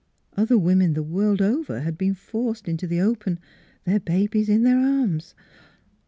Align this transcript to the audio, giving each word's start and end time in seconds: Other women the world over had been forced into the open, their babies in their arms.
Other 0.35 0.57
women 0.57 0.95
the 0.95 1.03
world 1.03 1.43
over 1.43 1.81
had 1.81 1.95
been 1.95 2.15
forced 2.15 2.67
into 2.67 2.87
the 2.87 2.99
open, 2.99 3.39
their 3.85 3.99
babies 3.99 4.49
in 4.49 4.63
their 4.63 4.79
arms. 4.79 5.35